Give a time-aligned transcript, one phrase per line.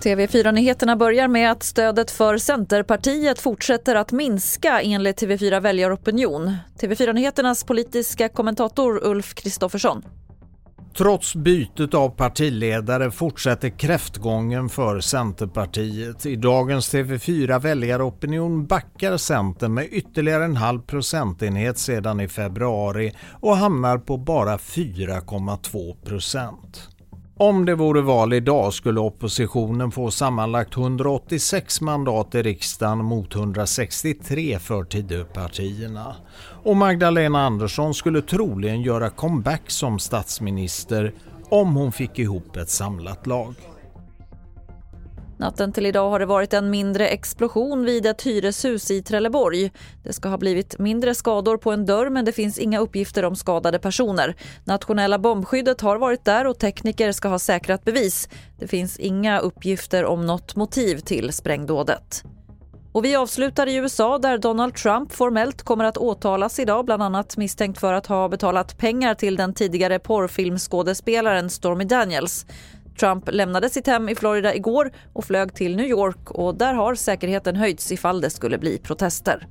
[0.00, 6.56] TV4-nyheterna börjar med att stödet för Centerpartiet fortsätter att minska enligt TV4 Väljaropinion.
[6.80, 10.02] TV4-nyheternas politiska kommentator Ulf Kristoffersson.
[10.96, 16.26] Trots bytet av partiledare fortsätter kräftgången för Centerpartiet.
[16.26, 23.56] I dagens TV4 väljaropinion backar Centern med ytterligare en halv procentenhet sedan i februari och
[23.56, 26.88] hamnar på bara 4,2 procent.
[27.42, 34.58] Om det vore val idag skulle oppositionen få sammanlagt 186 mandat i riksdagen mot 163
[34.58, 36.16] för Tidöpartierna.
[36.64, 41.14] Och Magdalena Andersson skulle troligen göra comeback som statsminister
[41.48, 43.54] om hon fick ihop ett samlat lag.
[45.40, 49.72] Natten till idag har det varit en mindre explosion vid ett hyreshus i Trelleborg.
[50.02, 53.36] Det ska ha blivit mindre skador på en dörr men det finns inga uppgifter om
[53.36, 54.36] skadade personer.
[54.64, 58.28] Nationella bombskyddet har varit där och tekniker ska ha säkrat bevis.
[58.58, 62.24] Det finns inga uppgifter om något motiv till sprängdådet.
[62.92, 67.36] Och vi avslutar i USA där Donald Trump formellt kommer att åtalas idag bland annat
[67.36, 72.46] misstänkt för att ha betalat pengar till den tidigare porrfilmskådespelaren Stormy Daniels.
[73.00, 76.94] Trump lämnade sitt hem i Florida igår och flög till New York och där har
[76.94, 79.46] säkerheten höjts ifall det skulle bli protester.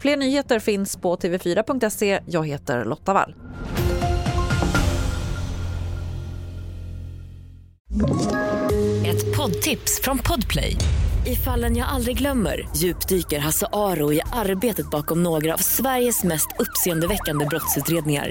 [0.00, 2.20] Fler nyheter finns på tv4.se.
[2.26, 3.34] Jag heter Lotta Wall.
[9.06, 10.76] Ett poddtips från Podplay.
[11.26, 16.48] I fallen jag aldrig glömmer djupdyker Hasse Aro i arbetet bakom några av Sveriges mest
[16.58, 18.30] uppseendeväckande brottsutredningar